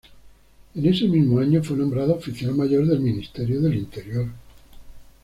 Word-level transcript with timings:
En 0.73 0.83
ese 0.87 1.07
mismo 1.07 1.39
año 1.41 1.63
fue 1.63 1.77
nombrado 1.77 2.15
oficial 2.15 2.55
mayor 2.55 2.87
del 2.87 3.01
Ministerio 3.01 3.61
del 3.61 3.75
Interior. 3.75 4.29